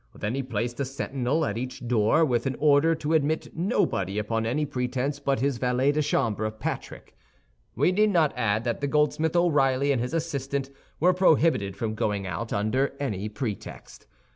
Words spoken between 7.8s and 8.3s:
need